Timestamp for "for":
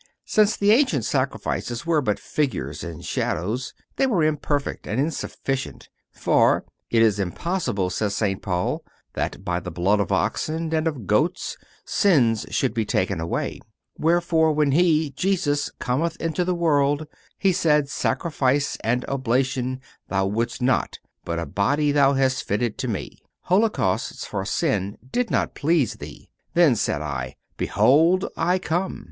6.11-6.65, 24.25-24.45